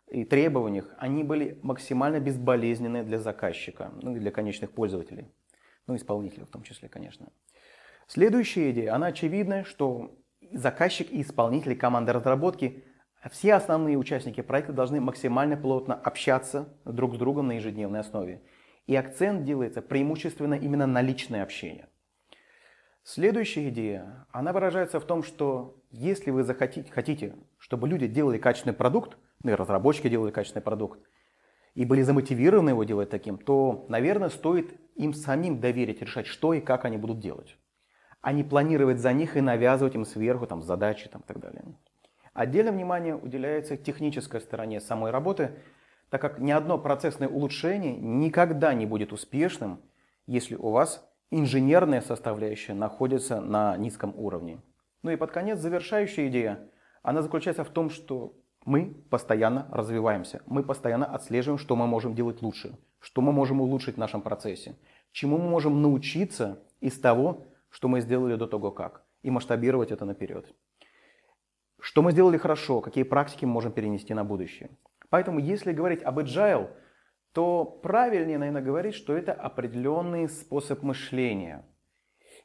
и 0.09 0.25
требованиях, 0.25 0.95
они 0.99 1.25
были 1.25 1.59
максимально 1.63 2.21
безболезненны 2.21 3.05
для 3.05 3.19
заказчика, 3.19 3.93
ну 4.03 4.15
и 4.17 4.21
для 4.21 4.31
конечных 4.31 4.71
пользователей, 4.71 5.33
ну 5.87 5.97
исполнителей 5.97 6.45
в 6.45 6.51
том 6.51 6.63
числе, 6.63 6.89
конечно. 6.89 7.29
Следующая 8.07 8.71
идея, 8.71 8.95
она 8.95 9.07
очевидная, 9.07 9.65
что 9.65 10.19
заказчик 10.53 11.11
и 11.11 11.23
исполнители 11.23 11.75
команды 11.75 12.13
разработки, 12.13 12.85
все 13.31 13.55
основные 13.55 13.97
участники 13.97 14.43
проекта 14.43 14.73
должны 14.73 15.01
максимально 15.01 15.57
плотно 15.57 15.95
общаться 15.95 16.69
друг 16.85 17.15
с 17.15 17.19
другом 17.19 17.49
на 17.49 17.53
ежедневной 17.53 18.01
основе. 18.01 18.43
И 18.87 18.95
акцент 18.95 19.45
делается 19.45 19.81
преимущественно 19.81 20.55
именно 20.55 20.87
на 20.87 21.01
личное 21.01 21.43
общение. 21.43 21.89
Следующая 23.03 23.69
идея, 23.69 24.27
она 24.31 24.53
выражается 24.53 24.99
в 24.99 25.05
том, 25.05 25.23
что 25.23 25.83
если 25.91 26.31
вы 26.31 26.43
захотите, 26.43 26.91
хотите, 26.91 27.35
чтобы 27.59 27.87
люди 27.89 28.07
делали 28.07 28.39
качественный 28.39 28.75
продукт, 28.75 29.19
ну 29.43 29.53
и 29.53 29.55
разработчики 29.55 30.09
делали 30.09 30.31
качественный 30.31 30.63
продукт, 30.63 31.01
и 31.75 31.85
были 31.85 32.03
замотивированы 32.03 32.71
его 32.71 32.85
делать 32.85 33.11
таким, 33.11 33.37
то, 33.37 33.85
наверное, 33.89 34.31
стоит 34.31 34.79
им 34.97 35.13
самим 35.13 35.61
доверить 35.61 36.01
решать, 36.01 36.27
что 36.27 36.55
и 36.55 36.61
как 36.61 36.85
они 36.85 36.97
будут 36.97 37.21
делать, 37.21 37.59
а 38.21 38.33
не 38.33 38.43
планировать 38.43 39.01
за 39.01 39.13
них 39.13 39.37
и 39.37 39.41
навязывать 39.41 39.95
им 39.95 40.05
сверху 40.05 40.47
там, 40.47 40.63
задачи 40.63 41.09
там, 41.09 41.23
и 41.23 41.27
так 41.27 41.41
далее. 41.41 41.63
Отдельное 42.35 42.73
внимание 42.73 43.15
уделяется 43.15 43.77
технической 43.77 44.41
стороне 44.41 44.81
самой 44.81 45.13
работы, 45.13 45.53
так 46.11 46.21
как 46.21 46.41
ни 46.41 46.51
одно 46.51 46.79
процессное 46.79 47.29
улучшение 47.29 47.97
никогда 47.97 48.75
не 48.75 48.87
будет 48.87 49.13
успешным, 49.13 49.81
если 50.27 50.57
у 50.57 50.71
вас 50.71 51.09
инженерная 51.31 52.01
составляющая 52.01 52.75
находится 52.75 53.41
на 53.41 53.77
низком 53.77 54.13
уровне. 54.17 54.61
Ну 55.03 55.13
и 55.13 55.17
под 55.17 55.31
конец 55.31 55.61
завершающая 55.61 56.27
идея, 56.27 56.59
она 57.03 57.23
заключается 57.23 57.63
в 57.63 57.71
том, 57.71 57.89
что 57.89 58.35
мы 58.65 58.97
постоянно 59.11 59.69
развиваемся, 59.71 60.43
мы 60.47 60.65
постоянно 60.65 61.07
отслеживаем, 61.07 61.59
что 61.59 61.77
мы 61.77 61.87
можем 61.87 62.15
делать 62.15 62.43
лучше, 62.43 62.77
что 62.99 63.21
мы 63.21 63.33
можем 63.33 63.61
улучшить 63.61 63.95
в 63.95 63.99
нашем 63.99 64.23
процессе, 64.23 64.77
чему 65.13 65.39
мы 65.39 65.49
можем 65.49 65.83
научиться 65.83 66.59
из 66.81 66.99
того, 66.99 67.45
что 67.71 67.87
мы 67.87 68.01
сделали 68.01 68.35
до 68.35 68.47
того 68.49 68.73
как, 68.73 69.05
и 69.23 69.31
масштабировать 69.31 69.93
это 69.93 70.05
наперед. 70.05 70.53
Что 71.85 72.03
мы 72.03 72.13
сделали 72.13 72.39
хорошо, 72.39 72.81
какие 72.81 73.05
практики 73.05 73.45
мы 73.45 73.53
можем 73.53 73.73
перенести 73.73 74.15
на 74.15 74.25
будущее. 74.25 74.71
Поэтому, 75.11 75.39
если 75.39 75.73
говорить 75.73 76.03
об 76.03 76.19
agile, 76.19 76.71
то 77.33 77.65
правильнее, 77.65 78.39
наверное, 78.39 78.63
говорить, 78.63 78.95
что 78.95 79.17
это 79.17 79.33
определенный 79.33 80.29
способ 80.29 80.83
мышления. 80.83 81.65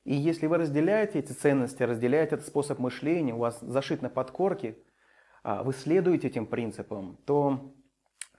И 0.04 0.14
если 0.14 0.48
вы 0.48 0.58
разделяете 0.58 1.20
эти 1.20 1.32
ценности, 1.32 1.84
разделяете 1.84 2.36
этот 2.36 2.48
способ 2.48 2.80
мышления, 2.80 3.34
у 3.34 3.40
вас 3.40 3.60
зашит 3.62 4.02
на 4.02 4.10
подкорке– 4.10 4.78
а, 5.44 5.64
вы 5.64 5.74
следуете 5.74 6.28
этим 6.28 6.46
принципам, 6.46 7.18
то 7.26 7.74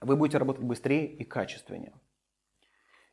вы 0.01 0.15
будете 0.15 0.37
работать 0.37 0.63
быстрее 0.63 1.07
и 1.07 1.23
качественнее. 1.23 1.93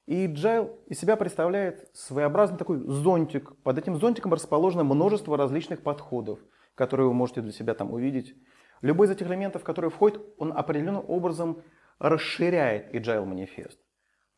И 0.07 0.27
Agile 0.27 0.75
из 0.87 0.99
себя 0.99 1.17
представляет 1.17 1.91
своеобразный 1.95 2.59
такой 2.59 2.79
зонтик. 2.79 3.61
Под 3.63 3.79
этим 3.79 3.97
зонтиком 3.97 4.33
расположено 4.33 4.85
множество 4.85 5.37
различных 5.37 5.83
подходов, 5.83 6.39
которые 6.79 7.09
вы 7.09 7.15
можете 7.15 7.41
для 7.41 7.51
себя 7.51 7.75
там 7.75 7.93
увидеть. 7.93 8.37
Любой 8.83 9.09
из 9.09 9.11
этих 9.11 9.27
элементов, 9.27 9.65
который 9.65 9.91
входит, 9.91 10.23
он 10.39 10.57
определенным 10.57 11.05
образом 11.09 11.63
расширяет 11.99 12.95
Agile 12.95 13.25
манифест. 13.25 13.81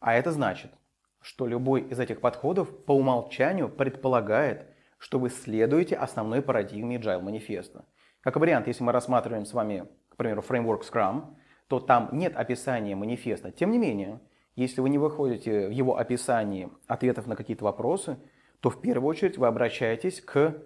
А 0.01 0.15
это 0.15 0.33
значит, 0.33 0.73
что 1.21 1.47
любой 1.47 1.83
из 1.83 2.01
этих 2.01 2.23
подходов 2.23 2.85
по 2.87 2.93
умолчанию 2.93 3.69
предполагает, 3.69 4.67
что 4.97 5.19
вы 5.19 5.29
следуете 5.29 5.97
основной 5.97 6.41
парадигме 6.41 6.97
Agile 6.97 7.21
манифеста. 7.21 7.85
Как 8.23 8.37
вариант, 8.37 8.67
если 8.67 8.83
мы 8.83 8.93
рассматриваем 8.93 9.45
с 9.45 9.53
вами, 9.53 9.87
к 10.09 10.17
примеру, 10.17 10.41
фреймворк 10.41 10.83
Scrum, 10.83 11.37
то 11.69 11.79
там 11.79 12.09
нет 12.13 12.35
описания 12.37 12.97
манифеста. 12.97 13.51
Тем 13.51 13.71
не 13.71 13.79
менее, 13.79 14.21
если 14.57 14.81
вы 14.81 14.89
не 14.89 14.99
выходите 14.99 15.69
в 15.69 15.71
его 15.71 15.99
описании 15.99 16.71
ответов 16.87 17.27
на 17.27 17.37
какие-то 17.37 17.65
вопросы, 17.65 18.17
то 18.61 18.71
в 18.71 18.81
первую 18.81 19.11
очередь 19.11 19.37
вы 19.37 19.47
обращаетесь 19.47 20.23
к 20.23 20.63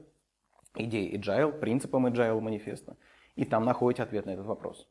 идее 0.75 1.17
Agile, 1.17 1.53
принципам 1.53 2.07
Agile 2.07 2.41
манифеста, 2.41 2.97
и 3.37 3.45
там 3.45 3.65
находите 3.65 4.03
ответ 4.03 4.27
на 4.27 4.31
этот 4.31 4.47
вопрос. 4.47 4.89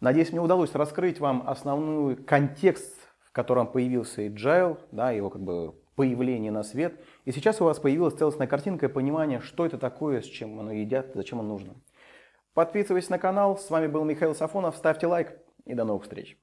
Надеюсь, 0.00 0.30
мне 0.30 0.40
удалось 0.40 0.74
раскрыть 0.74 1.20
вам 1.20 1.48
основной 1.48 2.16
контекст, 2.16 2.96
в 3.20 3.32
котором 3.32 3.66
появился 3.66 4.26
Agile, 4.26 4.78
да, 4.92 5.10
его 5.10 5.30
как 5.30 5.42
бы 5.42 5.74
появления 5.94 6.50
на 6.50 6.62
свет. 6.62 7.00
И 7.24 7.32
сейчас 7.32 7.60
у 7.60 7.64
вас 7.64 7.78
появилась 7.78 8.14
целостная 8.14 8.46
картинка 8.46 8.86
и 8.86 8.90
понимание, 8.90 9.40
что 9.40 9.66
это 9.66 9.78
такое, 9.78 10.20
с 10.20 10.26
чем 10.26 10.60
оно 10.60 10.72
едят, 10.72 11.12
зачем 11.14 11.40
оно 11.40 11.48
нужно. 11.48 11.74
Подписывайтесь 12.52 13.10
на 13.10 13.18
канал. 13.18 13.58
С 13.58 13.68
вами 13.70 13.86
был 13.86 14.04
Михаил 14.04 14.34
Сафонов. 14.34 14.76
Ставьте 14.76 15.06
лайк 15.06 15.38
и 15.64 15.74
до 15.74 15.84
новых 15.84 16.04
встреч. 16.04 16.38